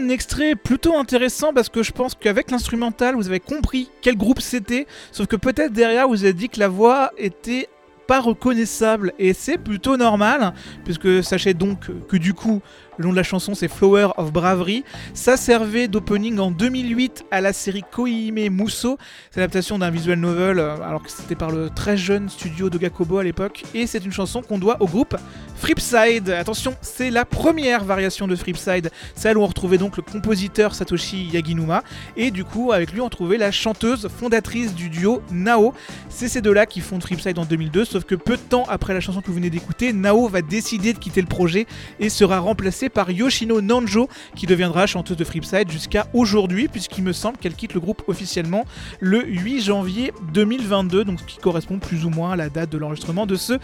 [0.00, 4.40] un extrait plutôt intéressant parce que je pense qu'avec l'instrumental, vous avez compris quel groupe
[4.40, 4.86] c'était.
[5.12, 7.68] Sauf que peut-être derrière, vous avez dit que la voix était
[8.06, 10.52] pas reconnaissable et c'est plutôt normal
[10.84, 12.60] puisque sachez donc que du coup
[12.96, 14.84] le nom de la chanson c'est Flower of Bravery.
[15.14, 18.98] Ça servait d'opening en 2008 à la série Koihime Muso
[19.30, 22.78] c'est l'adaptation d'un visual novel euh, alors que c'était par le très jeune studio de
[22.78, 23.62] Gakobo à l'époque.
[23.74, 25.16] Et c'est une chanson qu'on doit au groupe
[25.56, 30.74] Fripside attention c'est la première variation de Fripside celle où on retrouvait donc le compositeur
[30.74, 31.82] Satoshi Yaginuma.
[32.16, 35.74] Et du coup avec lui on trouvait la chanteuse fondatrice du duo Nao.
[36.08, 38.94] C'est ces deux là qui fondent Fripside en 2002 sauf que peu de temps après
[38.94, 41.66] la chanson que vous venez d'écouter Nao va décider de quitter le projet
[41.98, 42.40] et sera
[42.88, 47.74] par Yoshino Nanjo qui deviendra chanteuse de Fripside jusqu'à aujourd'hui puisqu'il me semble qu'elle quitte
[47.74, 48.64] le groupe officiellement
[49.00, 52.78] le 8 janvier 2022 donc ce qui correspond plus ou moins à la date de
[52.78, 53.54] l'enregistrement de ce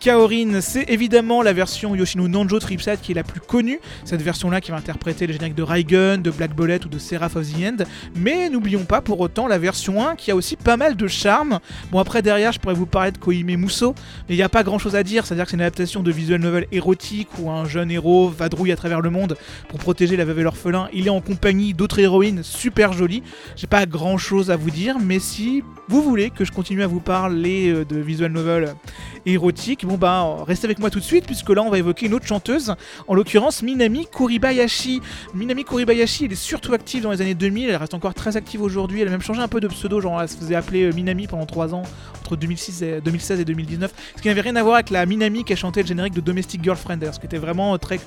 [0.00, 0.60] Kaorin.
[0.60, 4.50] C'est évidemment la version Yoshino Nanjo de Fripside qui est la plus connue cette version
[4.50, 7.46] là qui va interpréter les génériques de Raigun, de Black Bullet ou de Seraph of
[7.46, 7.84] the End.
[8.16, 11.60] Mais n'oublions pas pour autant la version 1 qui a aussi pas mal de charme.
[11.90, 13.94] Bon après derrière je pourrais vous parler de Koime Muso
[14.28, 16.10] mais il n'y a pas grand chose à dire, c'est-à-dire que c'est une adaptation de
[16.10, 18.28] visual novel érotique où un jeune héros
[18.70, 19.36] à travers le monde
[19.68, 20.88] pour protéger la veuve et l'orphelin.
[20.92, 23.22] Il est en compagnie d'autres héroïnes super jolies.
[23.56, 26.86] J'ai pas grand chose à vous dire, mais si vous voulez que je continue à
[26.86, 28.74] vous parler euh, de visual novel
[29.26, 29.86] érotique.
[29.86, 32.26] Bon bah restez avec moi tout de suite puisque là on va évoquer une autre
[32.26, 32.74] chanteuse,
[33.06, 35.00] en l'occurrence Minami Kuribayashi.
[35.34, 38.62] Minami Kuribayashi, elle est surtout active dans les années 2000, elle reste encore très active
[38.62, 40.92] aujourd'hui, elle a même changé un peu de pseudo, genre elle se faisait appeler euh,
[40.92, 41.82] Minami pendant 3 ans,
[42.20, 45.44] entre 2006 et, 2016 et 2019, ce qui n'avait rien à voir avec la Minami
[45.44, 48.00] qui a chanté le générique de Domestic Girlfriend, ce qui était vraiment euh, très,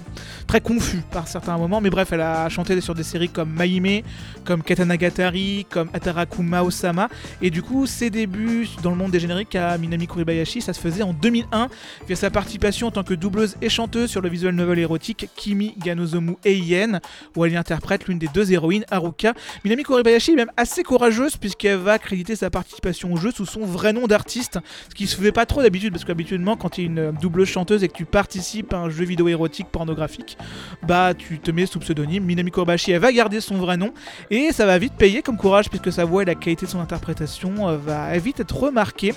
[0.47, 4.01] très confus par certains moments, mais bref, elle a chanté sur des séries comme Maime,
[4.43, 7.09] comme Katanagatari, comme Atarakuma Osama,
[7.41, 10.79] et du coup ses débuts dans le monde des génériques à Minami Kuribayashi, ça se
[10.79, 11.67] faisait en 2001
[12.07, 15.75] via sa participation en tant que doubleuse et chanteuse sur le visual novel érotique Kimi
[15.77, 16.99] Ganozomu Eien,
[17.35, 19.33] où elle interprète l'une des deux héroïnes, Haruka.
[19.63, 23.61] Minami Kuribayashi est même assez courageuse puisqu'elle va créditer sa participation au jeu sous son
[23.61, 26.85] vrai nom d'artiste, ce qui se fait pas trop d'habitude parce qu'habituellement quand tu es
[26.85, 30.34] une doubleuse chanteuse et que tu participes à un jeu vidéo érotique pornographique,
[30.83, 32.23] bah tu te mets sous pseudonyme.
[32.23, 33.93] Minami Kuribayashi elle va garder son vrai nom
[34.29, 36.79] et ça va vite payer comme courage puisque sa voix et la qualité de son
[36.79, 39.13] interprétation euh, va vite être remarquée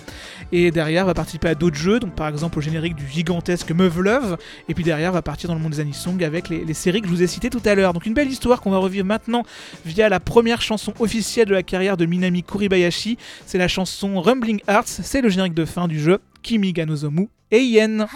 [0.53, 3.97] et derrière va participer à d'autres jeux, donc par exemple au générique du gigantesque Meuf
[3.97, 4.37] Love,
[4.69, 7.13] et puis derrière va partir dans le monde des anisong avec les, séries que je
[7.13, 7.93] vous ai citées tout à l'heure.
[7.93, 9.43] Donc une belle histoire qu'on va revivre maintenant
[9.85, 14.61] via la première chanson officielle de la carrière de Minami Kuribayashi, c'est la chanson Rumbling
[14.69, 18.07] Hearts, c'est le générique de fin du jeu Kimi ga Nozomu Eien.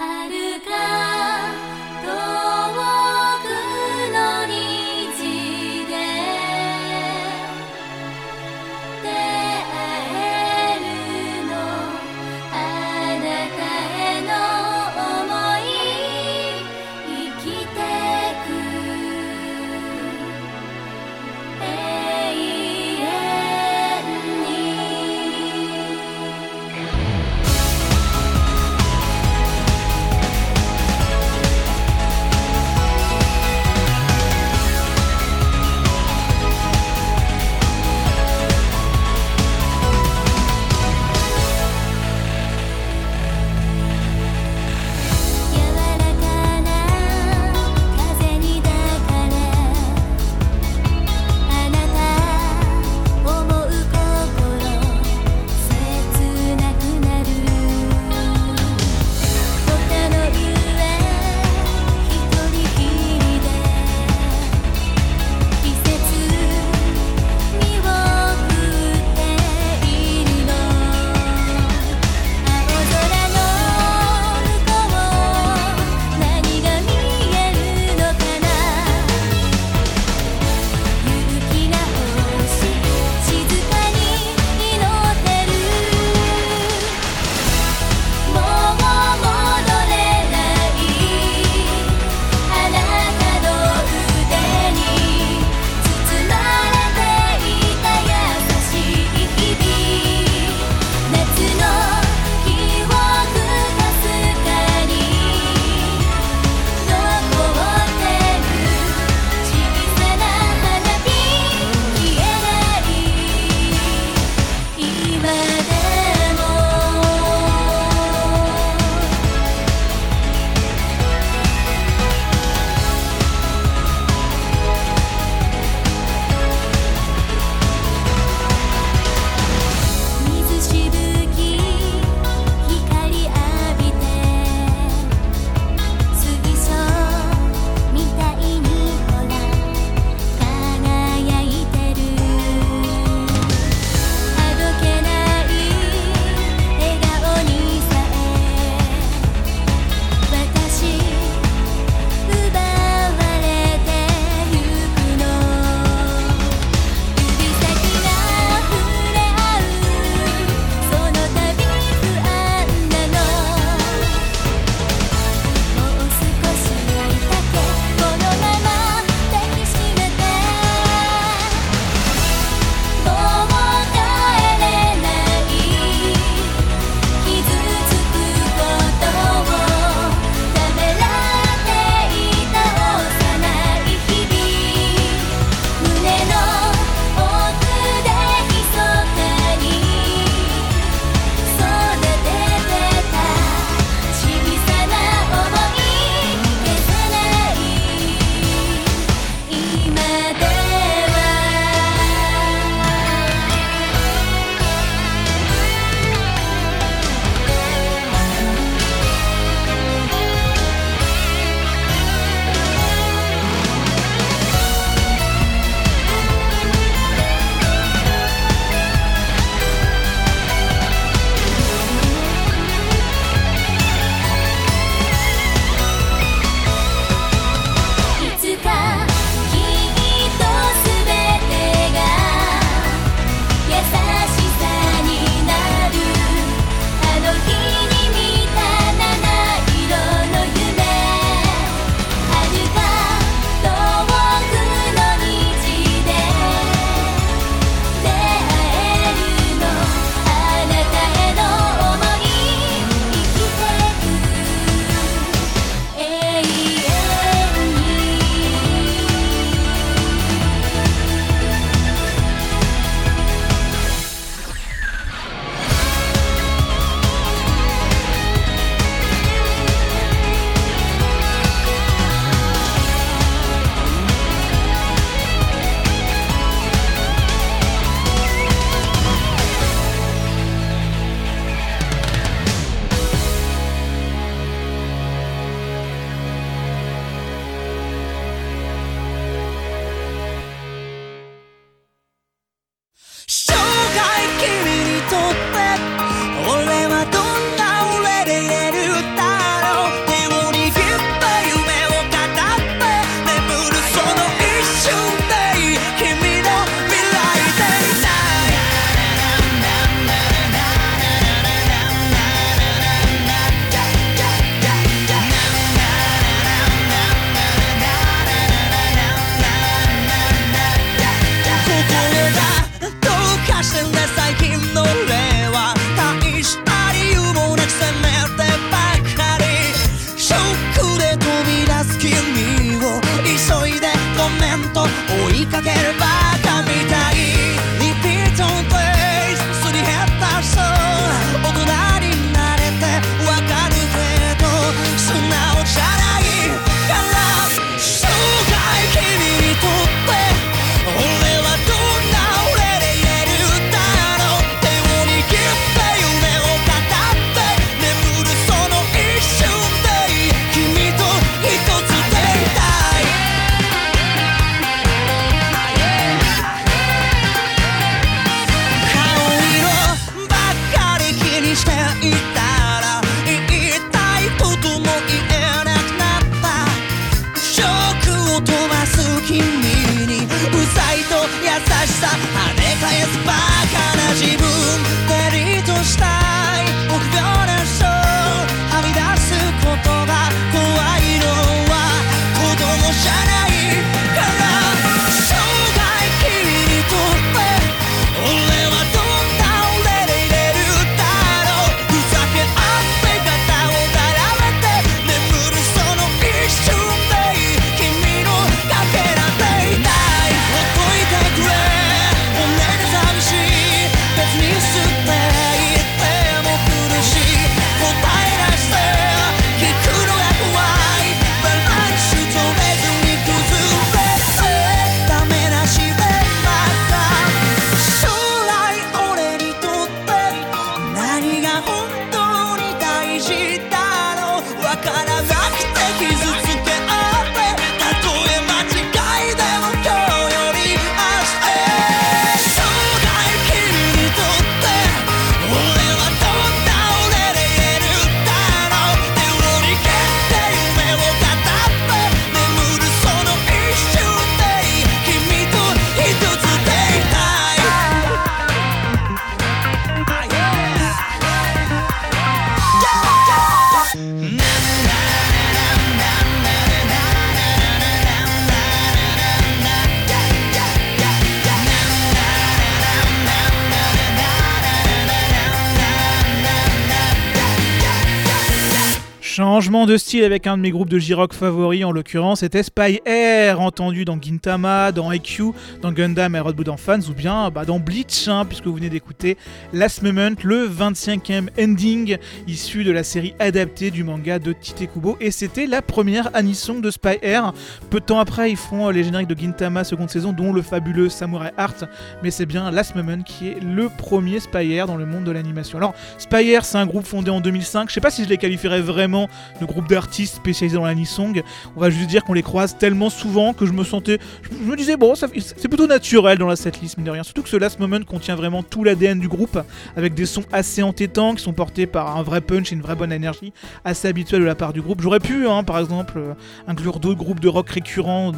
[479.92, 483.60] De style avec un de mes groupes de J-Rock favoris, en l'occurrence, c'était Spy Air,
[483.60, 488.26] entendu dans Gintama, dans IQ, dans Gundam et Rodbudan Fans, ou bien bah, dans Bleach,
[488.26, 489.36] hein, puisque vous venez d'écouter
[489.74, 492.16] Last Moment, le 25e ending
[492.48, 496.80] issu de la série adaptée du manga de Tite Kubo, et c'était la première anisong
[496.80, 497.52] de Spy Air.
[497.90, 500.62] Peu de temps après, ils font euh, les génériques de Gintama seconde saison, dont le
[500.62, 501.84] fabuleux Samurai Heart,
[502.22, 505.32] mais c'est bien Last Moment qui est le premier Spy Air dans le monde de
[505.32, 505.76] l'animation.
[505.76, 508.38] Alors, Spy Air, c'est un groupe fondé en 2005, je sais pas si je les
[508.38, 509.28] qualifierais vraiment
[509.60, 511.42] de groupe d'artistes spécialisés dans l'anisong,
[511.76, 514.76] on va juste dire qu'on les croise tellement souvent que je me sentais, je me
[514.76, 517.78] disais bon, c'est plutôt naturel dans la setlist mine de rien, surtout que ce Last
[517.78, 519.58] Moment contient vraiment tout l'ADN du groupe,
[519.96, 522.96] avec des sons assez entêtants qui sont portés par un vrai punch et une vraie
[522.96, 523.52] bonne énergie,
[523.84, 525.00] assez habituelle de la part du groupe.
[525.00, 526.34] J'aurais pu, hein, par exemple, euh,
[526.66, 528.32] inclure d'autres groupes de rock récurrents,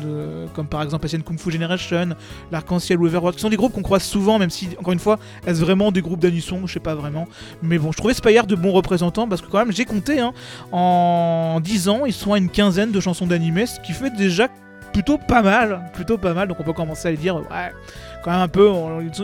[0.55, 2.11] comme par exemple Asian Kung Fu Generation,
[2.51, 5.19] l'Arc-en-Ciel ou Overwatch, qui sont des groupes qu'on croise souvent, même si, encore une fois,
[5.47, 6.67] est-ce vraiment des groupes d'anisong?
[6.67, 7.27] Je sais pas vraiment.
[7.63, 10.33] Mais bon, je trouvais Spire de bons représentants parce que, quand même, j'ai compté, hein,
[10.73, 14.49] en 10 ans, ils sont à une quinzaine de chansons d'animé, ce qui fait déjà
[14.93, 17.73] plutôt pas mal, plutôt pas mal, donc on peut commencer à dire, ouais,
[18.25, 18.73] quand même un peu,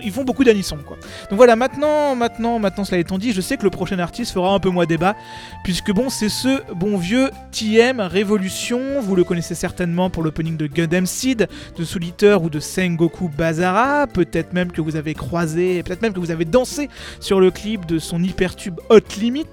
[0.02, 0.98] ils font beaucoup d'anisson quoi.
[1.30, 4.52] Donc voilà, maintenant, maintenant, maintenant cela étant dit, je sais que le prochain artiste fera
[4.52, 5.16] un peu moins débat,
[5.64, 10.66] puisque bon, c'est ce bon vieux TM Révolution, vous le connaissez certainement pour l'opening de
[10.66, 11.48] Gundam Seed,
[11.78, 12.02] de Soul
[12.42, 16.44] ou de Sengoku Bazara, peut-être même que vous avez croisé, peut-être même que vous avez
[16.44, 16.88] dansé
[17.20, 19.46] sur le clip de son hypertube Hot Limit,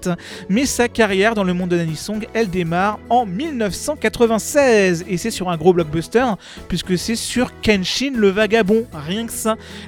[0.49, 5.49] mais sa carrière dans le monde de l'anisong, elle démarre en 1996, et c'est sur
[5.49, 6.25] un gros blockbuster,
[6.67, 9.33] puisque c'est sur Kenshin le Vagabond, rien que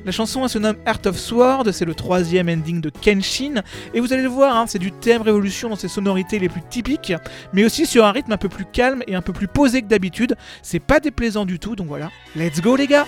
[0.06, 3.62] La chanson elle se nomme Art of Sword, c'est le troisième ending de Kenshin,
[3.94, 6.62] et vous allez le voir, hein, c'est du thème révolution dans ses sonorités les plus
[6.70, 7.14] typiques,
[7.54, 9.88] mais aussi sur un rythme un peu plus calme et un peu plus posé que
[9.88, 10.36] d'habitude.
[10.62, 12.10] C'est pas déplaisant du tout, donc voilà.
[12.36, 13.06] Let's go les gars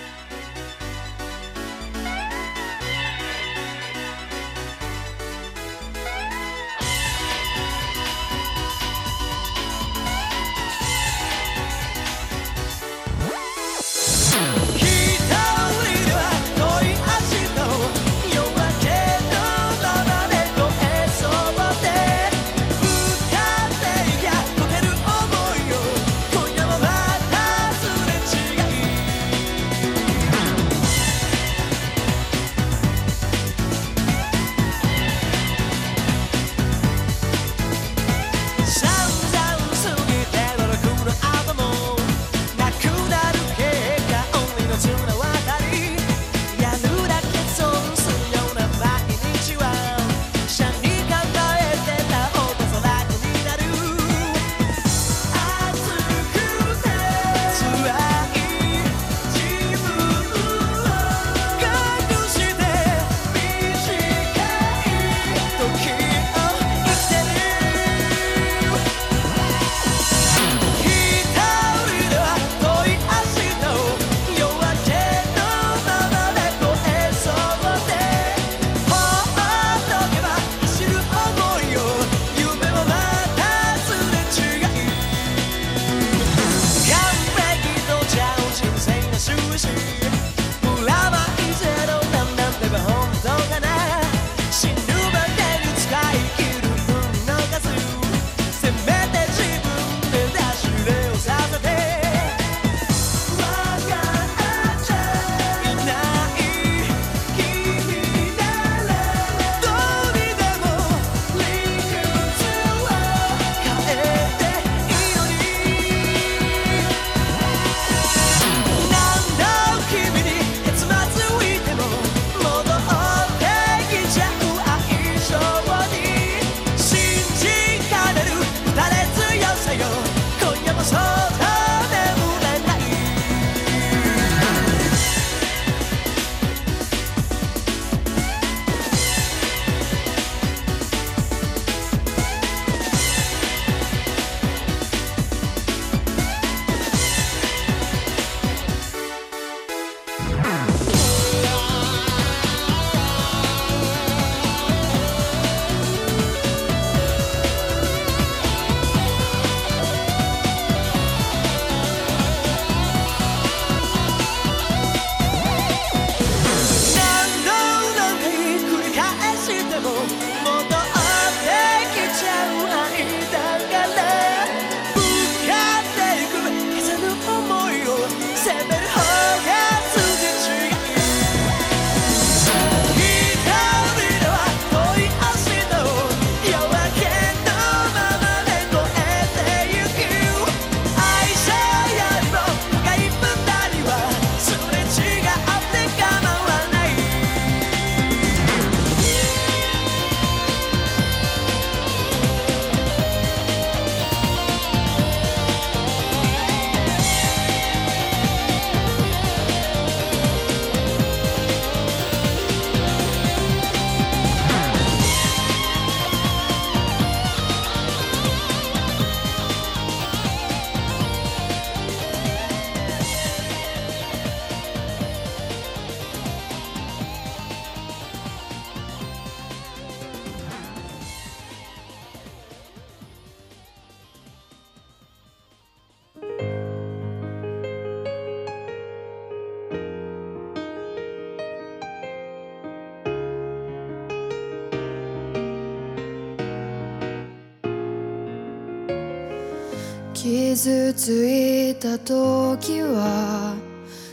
[251.70, 253.54] いた時は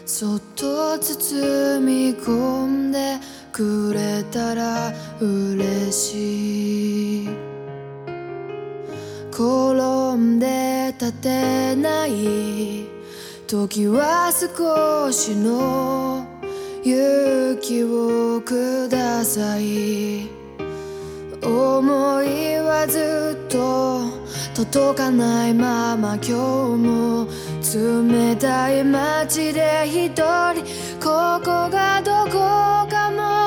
[0.05, 3.17] そっと包み込んで
[3.51, 7.29] くれたら嬉しい。
[9.31, 12.85] 転んで立てない
[13.47, 16.25] 時は少しの
[16.83, 20.29] 勇気をください。
[21.41, 24.18] 思いはずっと
[24.53, 27.27] 届かないまま今日も
[27.73, 30.63] 冷たい街で一人
[30.99, 32.31] ここがどこ
[32.89, 33.38] かも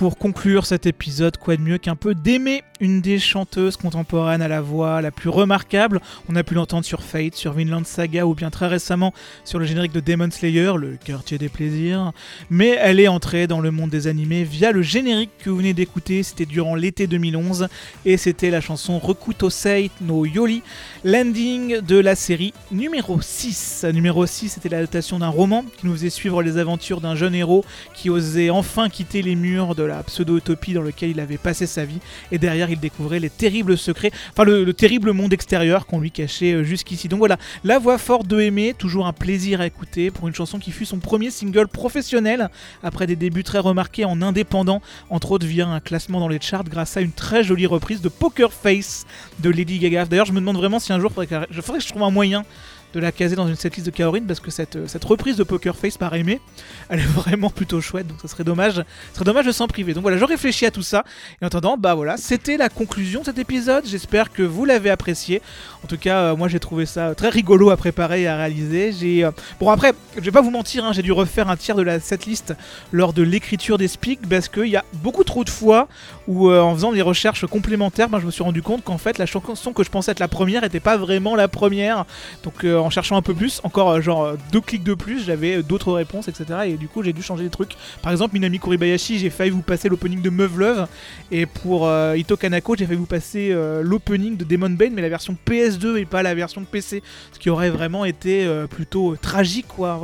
[0.00, 4.48] pour conclure cet épisode, quoi de mieux qu'un peu d'aimer une des chanteuses contemporaines à
[4.48, 6.00] la voix la plus remarquable.
[6.28, 9.12] On a pu l'entendre sur Fate, sur Vinland Saga ou bien très récemment
[9.44, 12.12] sur le générique de Demon Slayer, le quartier des plaisirs.
[12.48, 15.74] Mais elle est entrée dans le monde des animés via le générique que vous venez
[15.74, 16.22] d'écouter.
[16.22, 17.68] C'était durant l'été 2011
[18.06, 20.62] et c'était la chanson Rekuto Sei no Yoli,
[21.04, 23.84] l'ending de la série numéro 6.
[23.92, 27.64] Numéro 6, c'était l'adaptation d'un roman qui nous faisait suivre les aventures d'un jeune héros
[27.94, 31.84] qui osait enfin quitter les murs de la pseudo-utopie dans lequel il avait passé sa
[31.84, 31.98] vie
[32.32, 36.10] et derrière il découvrait les terribles secrets, enfin le, le terrible monde extérieur qu'on lui
[36.10, 37.08] cachait euh, jusqu'ici.
[37.08, 40.58] Donc voilà, la voix forte de Aimé, toujours un plaisir à écouter pour une chanson
[40.58, 42.48] qui fut son premier single professionnel
[42.82, 44.80] après des débuts très remarqués en indépendant,
[45.10, 48.08] entre autres via un classement dans les charts grâce à une très jolie reprise de
[48.08, 49.06] Poker Face
[49.40, 50.06] de Lady Gaga.
[50.06, 52.44] D'ailleurs, je me demande vraiment si un jour je faudrait que je trouve un moyen
[52.92, 55.76] de la caser dans une setlist de Kaorin parce que cette, euh, reprise de Poker
[55.76, 56.40] Face par Aimé,
[56.88, 59.94] elle est vraiment plutôt chouette donc ça serait dommage, serait dommage de s'en priver.
[59.94, 61.04] Donc voilà, je réfléchis à tout ça
[61.40, 63.84] et en attendant, bah voilà, c'était la conclusion de cet épisode.
[63.86, 65.42] J'espère que vous l'avez apprécié.
[65.84, 68.92] En tout cas, euh, moi j'ai trouvé ça très rigolo à préparer et à réaliser.
[68.92, 71.76] J'ai euh, bon après, je vais pas vous mentir, hein, j'ai dû refaire un tiers
[71.76, 72.54] de la setlist
[72.92, 75.88] lors de l'écriture des speaks parce qu'il y a beaucoup trop de fois
[76.26, 79.18] où euh, en faisant des recherches complémentaires, ben, je me suis rendu compte qu'en fait
[79.18, 82.04] la chanson que je pensais être la première était pas vraiment la première.
[82.42, 85.24] Donc euh, en cherchant un peu plus, encore euh, genre euh, deux clics de plus,
[85.24, 86.44] j'avais euh, d'autres réponses, etc.
[86.66, 87.76] Et du coup j'ai dû changer des trucs.
[88.02, 90.86] Par exemple, Minami Kuribayashi, j'ai failli vous passer l'opening de Meuf Love.
[91.30, 95.02] Et pour euh, Ito Kanako, j'ai failli vous passer euh, l'opening de Demon Bane, mais
[95.02, 97.02] la version PS2 et pas la version PC.
[97.32, 100.00] Ce qui aurait vraiment été euh, plutôt euh, tragique, quoi.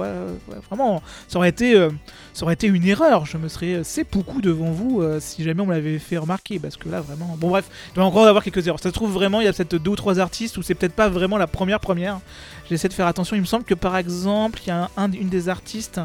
[0.69, 1.89] Vraiment, ça aurait été.
[2.37, 3.83] Euh, ça aurait été une erreur, je me serais
[4.13, 7.37] beaucoup devant vous euh, si jamais on me l'avait fait remarquer, parce que là vraiment...
[7.39, 8.81] Bon bref, il doit encore avoir quelques erreurs.
[8.81, 10.95] Ça se trouve vraiment, il y a peut-être deux ou trois artistes où c'est peut-être
[10.95, 12.21] pas vraiment la première première.
[12.69, 15.13] J'essaie de faire attention, il me semble que par exemple, il y a un, un-
[15.13, 16.01] une des artistes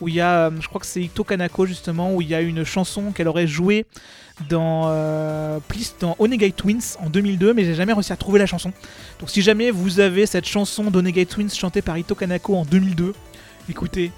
[0.00, 2.34] où il y a, euh, je crois que c'est Ito Kanako justement, où il y
[2.34, 3.84] a une chanson qu'elle aurait jouée
[4.48, 5.58] dans, euh,
[6.00, 8.72] dans Onegai Twins en 2002, mais j'ai jamais réussi à trouver la chanson.
[9.18, 13.12] Donc si jamais vous avez cette chanson d'Onegai Twins chantée par Ito Kanako en 2002,
[13.68, 14.10] écoutez,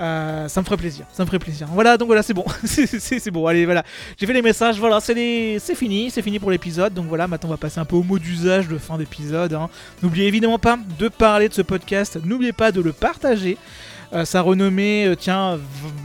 [0.00, 1.68] euh, ça me ferait plaisir, ça me ferait plaisir.
[1.72, 3.46] Voilà, donc voilà, c'est bon, c'est bon.
[3.46, 3.84] Allez, voilà,
[4.18, 6.94] j'ai fait les messages, voilà, c'est les- fini, c'est fini pour l'épisode.
[6.94, 9.52] Donc voilà, maintenant on va passer un peu au mot d'usage de fin d'épisode.
[9.52, 9.68] hein.
[10.02, 13.58] N'oubliez évidemment pas de parler de ce podcast, n'oubliez pas de le partager.
[14.12, 15.56] Euh, sa renommée euh, tient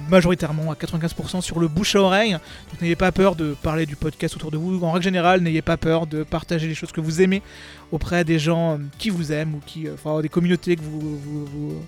[0.09, 2.33] majoritairement à 95% sur le bouche à oreille.
[2.33, 4.79] Donc n'ayez pas peur de parler du podcast autour de vous.
[4.83, 7.41] En règle générale, n'ayez pas peur de partager les choses que vous aimez
[7.91, 11.81] auprès des gens qui vous aiment ou qui, enfin, des communautés que vous-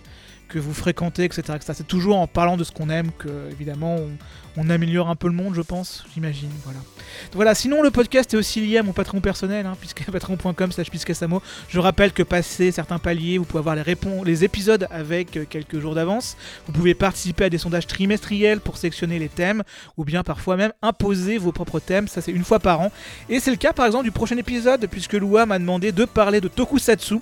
[0.47, 1.43] que vous fréquentez, etc.
[1.61, 3.97] C'est toujours en parlant de ce qu'on aime que, évidemment,
[4.57, 6.49] on, améliore un peu le monde, je pense, j'imagine.
[6.63, 6.79] Voilà.
[7.33, 10.87] Voilà, sinon le podcast est aussi lié à mon patron personnel, hein, puisque patreon.com slash.
[11.69, 15.45] Je rappelle que passé certains paliers, vous pouvez avoir les, répons- les épisodes avec euh,
[15.47, 16.37] quelques jours d'avance.
[16.65, 19.63] Vous pouvez participer à des sondages trimestriels pour sélectionner les thèmes,
[19.95, 22.91] ou bien parfois même imposer vos propres thèmes, ça c'est une fois par an.
[23.29, 26.41] Et c'est le cas par exemple du prochain épisode, puisque Lua m'a demandé de parler
[26.41, 27.19] de Tokusatsu.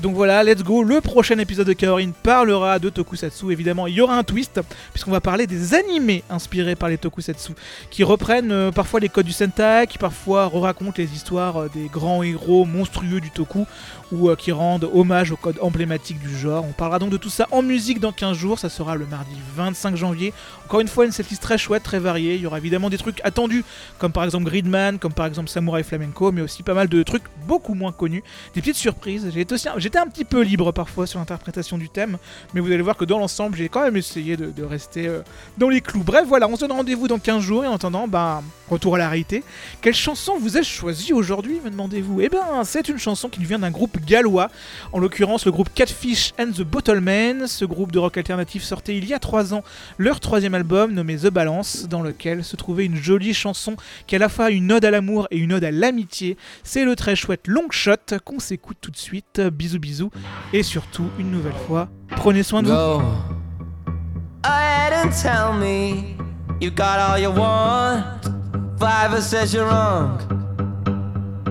[0.00, 3.52] Donc voilà, let's go, le prochain épisode de Kaorin parlera de Tokusatsu.
[3.52, 4.60] Évidemment, il y aura un twist,
[4.92, 7.52] puisqu'on va parler des animés inspirés par les Tokusatsu,
[7.90, 11.88] qui reprennent euh, parfois les codes du Sentai, qui parfois racontent les histoires euh, des
[11.88, 13.66] grands héros monstrueux du Toku,
[14.12, 16.64] ou euh, qui rendent hommage aux codes emblématiques du genre.
[16.64, 19.36] On parlera donc de tout ça en musique dans 15 jours, ça sera le mardi
[19.56, 20.32] 25 janvier.
[20.66, 22.34] Encore une fois, une setlist très chouette, très variée.
[22.36, 23.64] Il y aura évidemment des trucs attendus,
[23.98, 27.24] comme par exemple Gridman, comme par exemple Samurai Flamenco, mais aussi pas mal de trucs
[27.46, 28.22] beaucoup moins connus,
[28.54, 29.30] des petites surprises.
[29.32, 32.18] J'étais un petit peu libre parfois sur l'interprétation du thème,
[32.52, 35.20] mais vous allez voir que dans l'ensemble, j'ai quand même essayé de, rester euh,
[35.58, 36.02] dans les clous.
[36.02, 38.98] Bref, voilà, on se donne rendez-vous dans 15 jours et en attendant, bah, retour à
[38.98, 39.44] la réalité.
[39.80, 42.20] Quelle chanson vous ai-je choisi aujourd'hui, me demandez-vous?
[42.22, 44.50] Eh bien, c'est une chanson qui nous vient d'un groupe gallois,
[44.92, 47.46] en l'occurrence le groupe Catfish and the Bottlemen.
[47.46, 49.62] Ce groupe de rock alternatif sortait il y a 3 ans
[49.98, 53.76] leur troisième album nommé The Balance, dans lequel se trouvait une jolie chanson
[54.06, 56.36] qui est à la fois une ode à l'amour et une ode à l'amitié.
[56.62, 59.40] C'est le très chouette Long Shot qu'on s'écoute tout de suite.
[59.40, 60.10] Bisous bisous
[60.52, 63.02] et surtout une nouvelle fois, prenez soin de vous.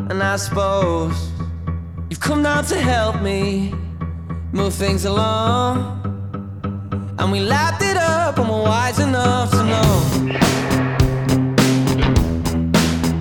[0.10, 1.32] And I suppose
[2.14, 3.74] you've come down to help me
[4.52, 5.76] move things along.
[7.18, 9.94] And we lapped it up, and we're wise enough to know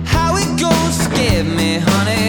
[0.05, 0.95] how it goes.
[1.07, 2.22] Forgive me, honey,